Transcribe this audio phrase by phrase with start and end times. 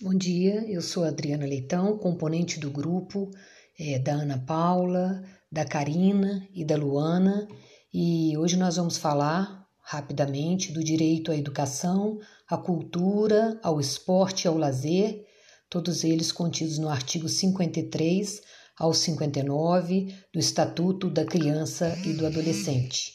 [0.00, 3.32] Bom dia, eu sou Adriana Leitão, componente do grupo
[3.76, 7.48] é, da Ana Paula, da Karina e da Luana,
[7.92, 12.16] e hoje nós vamos falar rapidamente do direito à educação,
[12.48, 15.26] à cultura, ao esporte e ao lazer,
[15.68, 18.40] todos eles contidos no artigo 53
[18.78, 23.14] ao 59 do Estatuto da Criança e do Adolescente.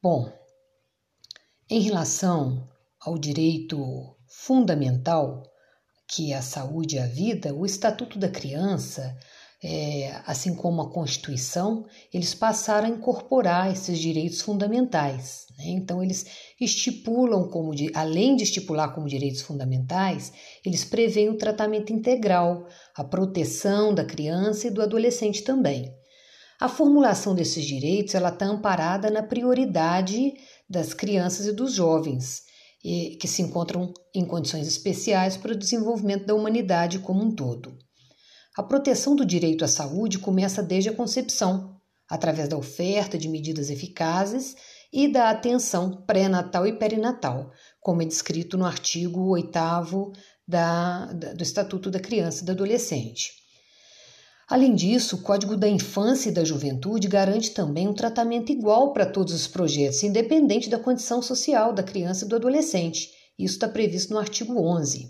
[0.00, 0.32] Bom,
[1.68, 2.70] em relação
[3.00, 5.52] ao direito fundamental,
[6.08, 9.16] que é a saúde e a vida, o Estatuto da Criança,
[9.62, 15.46] é, assim como a Constituição, eles passaram a incorporar esses direitos fundamentais.
[15.56, 15.68] Né?
[15.68, 16.26] Então, eles
[16.60, 20.32] estipulam, como além de estipular como direitos fundamentais,
[20.64, 25.90] eles preveem o tratamento integral, a proteção da criança e do adolescente também.
[26.60, 30.34] A formulação desses direitos está amparada na prioridade
[30.68, 32.42] das crianças e dos jovens,
[33.18, 37.78] que se encontram em condições especiais para o desenvolvimento da humanidade como um todo.
[38.56, 43.70] A proteção do direito à saúde começa desde a concepção, através da oferta de medidas
[43.70, 44.54] eficazes
[44.92, 47.50] e da atenção pré-natal e perinatal,
[47.80, 49.50] como é descrito no artigo 8
[50.46, 53.43] da, da, do Estatuto da Criança e do Adolescente.
[54.48, 59.06] Além disso, o Código da Infância e da Juventude garante também um tratamento igual para
[59.06, 63.10] todos os projetos, independente da condição social da criança e do adolescente.
[63.38, 65.08] Isso está previsto no artigo 11.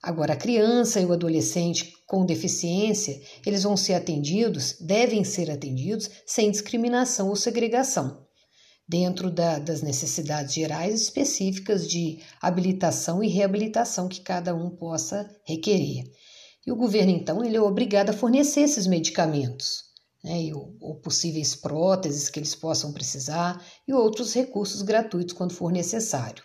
[0.00, 6.08] Agora, a criança e o adolescente com deficiência, eles vão ser atendidos, devem ser atendidos
[6.24, 8.24] sem discriminação ou segregação,
[8.88, 16.04] dentro da, das necessidades gerais específicas de habilitação e reabilitação que cada um possa requerer.
[16.66, 19.84] E o governo, então, ele é obrigado a fornecer esses medicamentos,
[20.24, 25.70] né, e, ou possíveis próteses que eles possam precisar e outros recursos gratuitos quando for
[25.70, 26.42] necessário.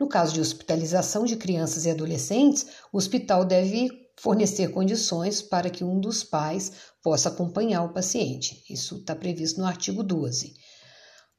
[0.00, 5.84] No caso de hospitalização de crianças e adolescentes, o hospital deve fornecer condições para que
[5.84, 8.64] um dos pais possa acompanhar o paciente.
[8.70, 10.54] Isso está previsto no artigo 12.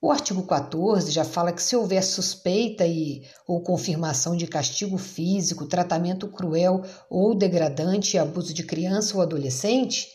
[0.05, 5.65] O artigo 14 já fala que se houver suspeita e, ou confirmação de castigo físico,
[5.65, 10.07] tratamento cruel ou degradante e abuso de criança ou adolescente,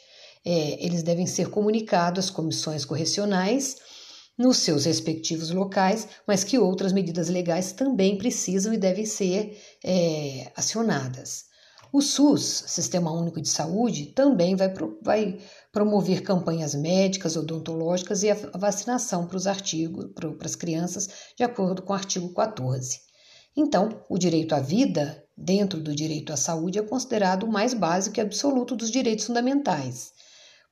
[0.45, 3.79] é, eles devem ser comunicados às comissões correcionais
[4.39, 10.53] nos seus respectivos locais, mas que outras medidas legais também precisam e devem ser é,
[10.55, 11.47] acionadas.
[11.93, 14.73] O SUS, Sistema Único de Saúde, também vai,
[15.03, 15.39] vai
[15.73, 21.83] promover campanhas médicas, odontológicas e a vacinação para os artigos, para as crianças, de acordo
[21.83, 23.01] com o artigo 14.
[23.57, 28.19] Então, o direito à vida, dentro do direito à saúde, é considerado o mais básico
[28.19, 30.13] e absoluto dos direitos fundamentais,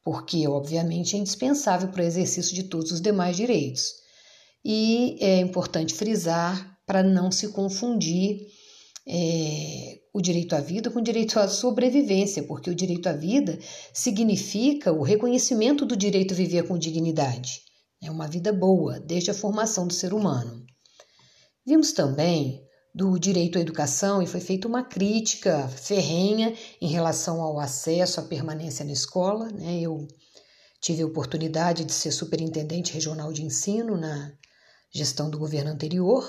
[0.05, 3.95] porque, obviamente, é indispensável para o exercício de todos os demais direitos.
[4.65, 8.47] E é importante frisar para não se confundir
[9.09, 13.59] é, o direito à vida com o direito à sobrevivência, porque o direito à vida
[13.93, 17.63] significa o reconhecimento do direito a viver com dignidade.
[18.03, 20.65] É uma vida boa, desde a formação do ser humano.
[21.67, 22.63] Vimos também
[22.95, 28.23] do direito à educação e foi feita uma crítica ferrenha em relação ao acesso à
[28.23, 29.49] permanência na escola.
[29.51, 29.81] Né?
[29.81, 30.07] Eu
[30.81, 34.33] tive a oportunidade de ser superintendente regional de ensino na
[34.93, 36.25] gestão do governo anterior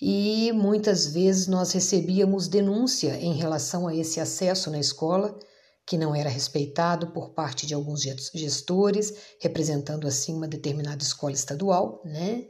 [0.00, 5.36] e muitas vezes nós recebíamos denúncia em relação a esse acesso na escola
[5.84, 12.02] que não era respeitado por parte de alguns gestores, representando assim uma determinada escola estadual,
[12.04, 12.46] né?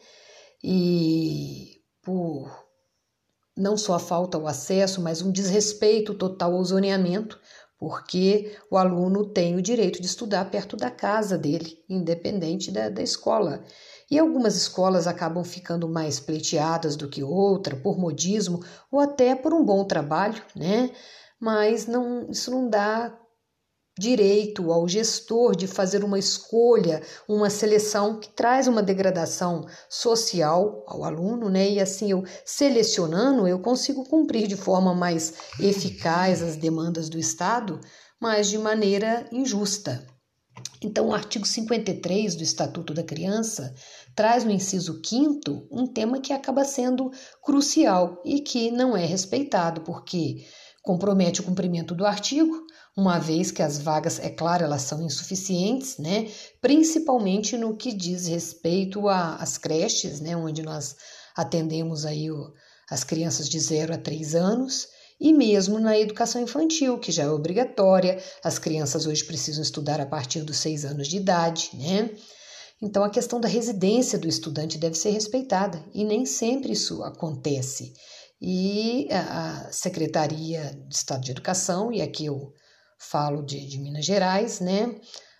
[0.62, 2.68] E por
[3.56, 7.40] não só a falta ao acesso, mas um desrespeito total ao zoneamento,
[7.78, 13.02] porque o aluno tem o direito de estudar perto da casa dele, independente da, da
[13.02, 13.62] escola.
[14.10, 19.54] E algumas escolas acabam ficando mais pleiteadas do que outra, por modismo ou até por
[19.54, 20.90] um bom trabalho, né?
[21.40, 23.16] Mas não, isso não dá
[23.98, 31.04] direito ao gestor de fazer uma escolha, uma seleção que traz uma degradação social ao
[31.04, 31.68] aluno, né?
[31.68, 37.80] E assim eu selecionando, eu consigo cumprir de forma mais eficaz as demandas do Estado,
[38.20, 40.06] mas de maneira injusta.
[40.80, 43.74] Então, o artigo 53 do Estatuto da Criança
[44.14, 47.10] traz no inciso 5 um tema que acaba sendo
[47.42, 50.44] crucial e que não é respeitado, porque
[50.88, 55.98] compromete o cumprimento do artigo, uma vez que as vagas, é claro, elas são insuficientes,
[55.98, 56.30] né?
[56.62, 60.34] principalmente no que diz respeito às creches, né?
[60.34, 60.96] onde nós
[61.36, 62.54] atendemos aí o,
[62.90, 64.88] as crianças de 0 a 3 anos,
[65.20, 70.06] e mesmo na educação infantil, que já é obrigatória, as crianças hoje precisam estudar a
[70.06, 72.08] partir dos seis anos de idade, né?
[72.80, 77.92] Então a questão da residência do estudante deve ser respeitada e nem sempre isso acontece.
[78.40, 82.52] E a Secretaria de Estado de Educação, e aqui eu
[82.98, 84.94] falo de, de Minas Gerais, né,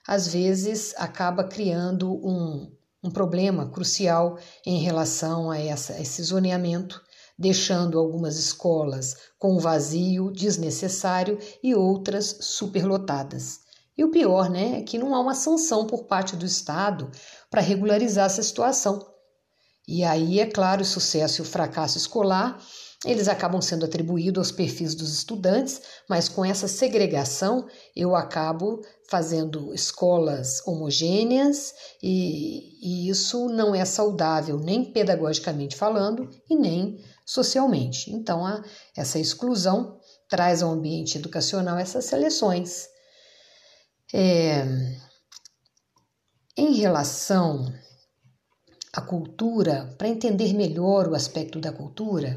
[0.07, 2.73] às vezes acaba criando um,
[3.03, 7.01] um problema crucial em relação a, essa, a esse zoneamento,
[7.39, 13.61] deixando algumas escolas com vazio desnecessário e outras superlotadas.
[13.97, 17.11] E o pior, né, é que não há uma sanção por parte do Estado
[17.51, 19.05] para regularizar essa situação.
[19.87, 22.61] E aí, é claro, o sucesso e o fracasso escolar
[23.05, 29.73] eles acabam sendo atribuídos aos perfis dos estudantes, mas com essa segregação eu acabo fazendo
[29.73, 31.73] escolas homogêneas
[32.03, 38.11] e, e isso não é saudável nem pedagogicamente falando e nem socialmente.
[38.11, 38.65] Então, a,
[38.97, 42.89] essa exclusão traz ao ambiente educacional essas seleções.
[44.13, 44.65] É,
[46.57, 47.73] em relação
[48.93, 52.37] à cultura, para entender melhor o aspecto da cultura,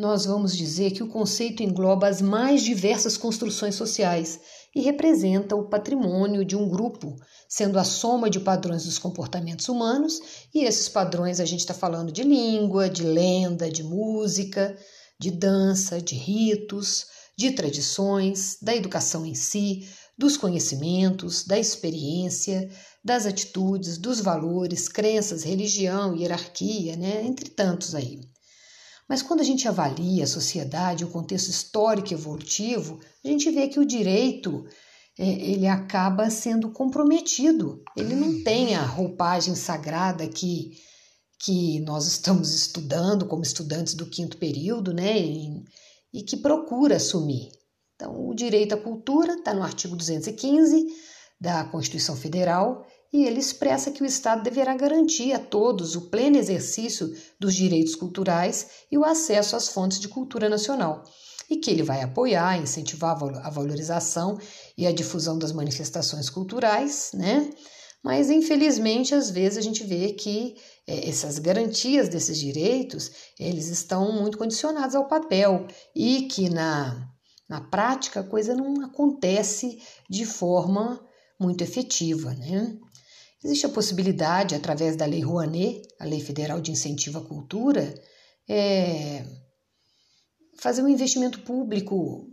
[0.00, 4.40] nós vamos dizer que o conceito engloba as mais diversas construções sociais
[4.74, 7.14] e representa o patrimônio de um grupo,
[7.46, 10.18] sendo a soma de padrões dos comportamentos humanos,
[10.54, 14.74] e esses padrões a gente está falando de língua, de lenda, de música,
[15.20, 17.04] de dança, de ritos,
[17.36, 19.86] de tradições, da educação em si,
[20.16, 22.70] dos conhecimentos, da experiência,
[23.04, 27.22] das atitudes, dos valores, crenças, religião, hierarquia, né?
[27.22, 28.18] entre tantos aí.
[29.10, 33.80] Mas quando a gente avalia a sociedade, o contexto histórico evolutivo, a gente vê que
[33.80, 34.64] o direito
[35.18, 37.82] é, ele acaba sendo comprometido.
[37.96, 40.78] Ele não tem a roupagem sagrada que,
[41.40, 45.18] que nós estamos estudando como estudantes do quinto período, né?
[45.18, 45.60] E,
[46.14, 47.50] e que procura assumir.
[47.96, 50.86] Então, o direito à cultura está no artigo 215
[51.40, 56.36] da Constituição Federal e ele expressa que o Estado deverá garantir a todos o pleno
[56.36, 61.02] exercício dos direitos culturais e o acesso às fontes de cultura nacional,
[61.48, 64.38] e que ele vai apoiar, incentivar a valorização
[64.78, 67.50] e a difusão das manifestações culturais, né?
[68.02, 70.56] Mas infelizmente às vezes a gente vê que
[70.86, 77.10] é, essas garantias desses direitos eles estão muito condicionados ao papel e que na,
[77.48, 81.04] na prática a coisa não acontece de forma
[81.38, 82.78] muito efetiva, né?
[83.42, 87.94] Existe a possibilidade, através da Lei Rouanet, a Lei Federal de Incentivo à Cultura,
[88.48, 89.24] é,
[90.58, 92.28] fazer um investimento público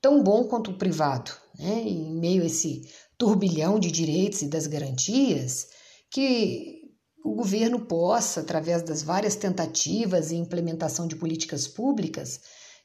[0.00, 1.82] tão bom quanto o privado, né?
[1.82, 2.82] em meio a esse
[3.16, 5.68] turbilhão de direitos e das garantias,
[6.10, 6.82] que
[7.24, 12.40] o governo possa, através das várias tentativas e implementação de políticas públicas,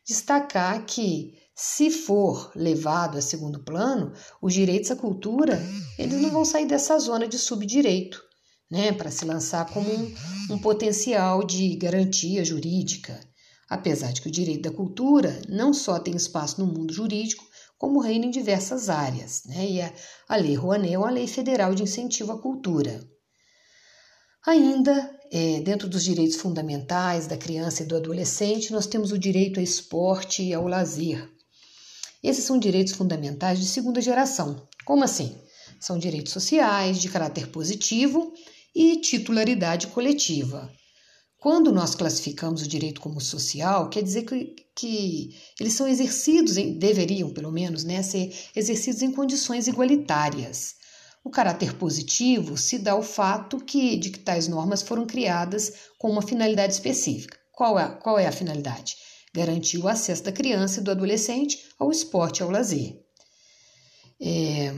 [0.07, 4.11] destacar que se for levado a segundo plano,
[4.41, 5.61] os direitos à cultura
[5.95, 8.19] eles não vão sair dessa zona de subdireito,
[8.67, 10.15] né, para se lançar como um,
[10.49, 13.19] um potencial de garantia jurídica.
[13.69, 17.45] Apesar de que o direito da cultura não só tem espaço no mundo jurídico,
[17.77, 19.43] como reina em diversas áreas.
[19.45, 19.69] Né?
[19.69, 23.07] E a, Lei Rouanet é uma lei federal de incentivo à cultura.
[24.47, 29.59] Ainda, é, dentro dos direitos fundamentais da criança e do adolescente, nós temos o direito
[29.59, 31.30] ao esporte e ao lazer.
[32.23, 34.67] Esses são direitos fundamentais de segunda geração.
[34.85, 35.35] Como assim?
[35.79, 38.31] São direitos sociais, de caráter positivo
[38.75, 40.71] e titularidade coletiva.
[41.39, 46.77] Quando nós classificamos o direito como social, quer dizer que, que eles são exercidos, em,
[46.77, 50.75] deveriam pelo menos, né, ser exercidos em condições igualitárias.
[51.23, 56.11] O caráter positivo se dá ao fato que, de que tais normas foram criadas com
[56.11, 57.35] uma finalidade específica.
[57.51, 58.95] Qual é, qual é a finalidade?
[59.33, 62.99] Garantir o acesso da criança e do adolescente ao esporte e ao lazer.
[64.19, 64.73] É,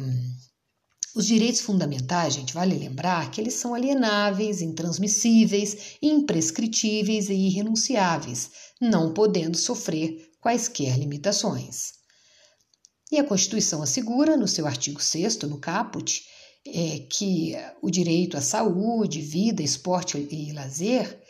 [1.15, 8.49] os direitos fundamentais, gente, vale lembrar que eles são alienáveis, intransmissíveis, imprescritíveis e irrenunciáveis,
[8.81, 11.93] não podendo sofrer quaisquer limitações.
[13.11, 16.23] E a Constituição assegura, no seu artigo 6, no caput,
[16.65, 21.21] é, que o direito à saúde, vida, esporte e lazer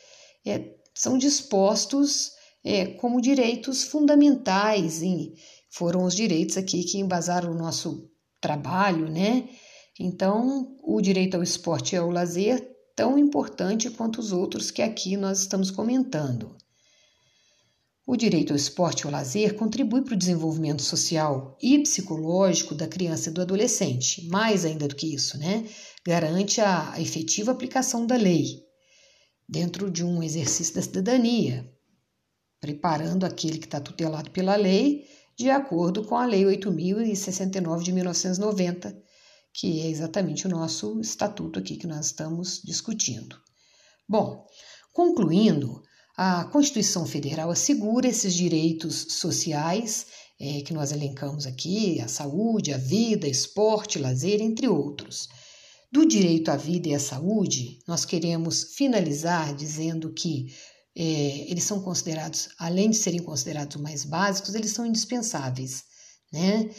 [0.45, 2.31] é, são dispostos
[2.63, 5.01] é, como direitos fundamentais.
[5.01, 5.33] E
[5.69, 9.49] foram os direitos aqui que embasaram o nosso trabalho, né?
[9.99, 15.17] Então, o direito ao esporte e ao lazer tão importante quanto os outros que aqui
[15.17, 16.55] nós estamos comentando.
[18.05, 22.87] O direito ao esporte e ao lazer contribui para o desenvolvimento social e psicológico da
[22.87, 24.27] criança e do adolescente.
[24.27, 25.65] Mais ainda do que isso, né?
[26.05, 28.61] Garante a efetiva aplicação da lei
[29.47, 31.71] dentro de um exercício da cidadania,
[32.63, 35.05] preparando aquele que está tutelado pela lei,
[35.37, 38.97] de acordo com a Lei 8.069 de 1990,
[39.51, 43.35] que é exatamente o nosso estatuto aqui que nós estamos discutindo.
[44.07, 44.47] Bom,
[44.93, 45.83] concluindo,
[46.15, 50.05] A Constituição Federal assegura esses direitos sociais
[50.39, 55.27] é, que nós elencamos aqui: a saúde, a vida, esporte, lazer, entre outros.
[55.91, 60.47] Do direito à vida e à saúde, nós queremos finalizar dizendo que
[60.95, 65.83] é, eles são considerados, além de serem considerados mais básicos, eles são indispensáveis,
[66.31, 66.69] né?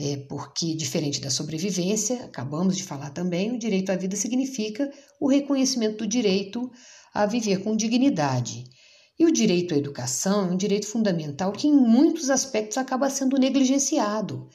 [0.00, 4.88] É, porque, diferente da sobrevivência, acabamos de falar também, o direito à vida significa
[5.20, 6.70] o reconhecimento do direito
[7.12, 8.62] a viver com dignidade.
[9.18, 13.36] E o direito à educação é um direito fundamental que, em muitos aspectos, acaba sendo
[13.36, 14.48] negligenciado,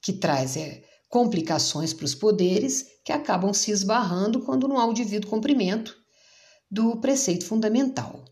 [0.00, 4.94] que traz é, complicações para os poderes que acabam se esbarrando quando não há o
[4.94, 5.96] devido cumprimento
[6.70, 8.24] do preceito fundamental.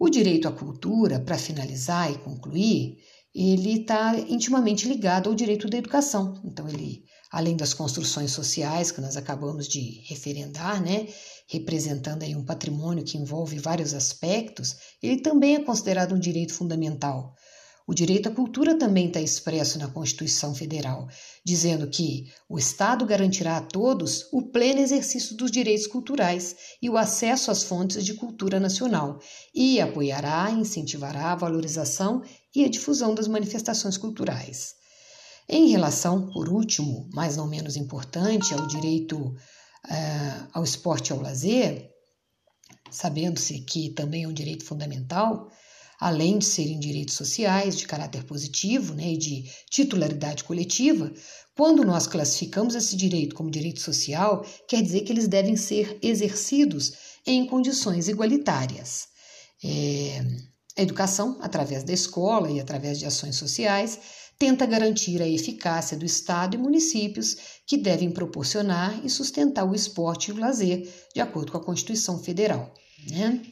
[0.00, 2.98] O direito à cultura, para finalizar e concluir,
[3.34, 6.40] ele está intimamente ligado ao direito da educação.
[6.44, 7.02] Então, ele,
[7.32, 11.08] além das construções sociais que nós acabamos de referendar, né,
[11.48, 17.34] representando aí um patrimônio que envolve vários aspectos, ele também é considerado um direito fundamental,
[17.88, 21.08] o direito à cultura também está expresso na Constituição Federal,
[21.42, 26.98] dizendo que o Estado garantirá a todos o pleno exercício dos direitos culturais e o
[26.98, 29.18] acesso às fontes de cultura nacional,
[29.54, 32.22] e apoiará e incentivará a valorização
[32.54, 34.74] e a difusão das manifestações culturais.
[35.48, 41.22] Em relação, por último, mas não menos importante, ao direito uh, ao esporte e ao
[41.22, 41.88] lazer,
[42.90, 45.48] sabendo-se que também é um direito fundamental,
[46.00, 51.12] além de serem direitos sociais de caráter positivo né, e de titularidade coletiva,
[51.56, 56.92] quando nós classificamos esse direito como direito social, quer dizer que eles devem ser exercidos
[57.26, 59.08] em condições igualitárias.
[59.64, 60.24] É,
[60.76, 63.98] a educação, através da escola e através de ações sociais,
[64.38, 67.36] tenta garantir a eficácia do Estado e municípios
[67.66, 72.22] que devem proporcionar e sustentar o esporte e o lazer, de acordo com a Constituição
[72.22, 72.72] Federal.
[73.10, 73.42] Né?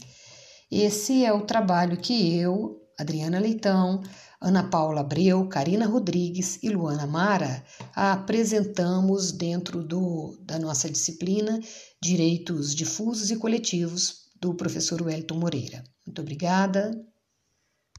[0.71, 4.03] Esse é o trabalho que eu, Adriana Leitão,
[4.41, 11.61] Ana Paula Abreu, Karina Rodrigues e Luana Mara apresentamos dentro do, da nossa disciplina
[12.03, 15.85] Direitos Difusos e Coletivos do professor Wellington Moreira.
[16.07, 16.91] Muito obrigada.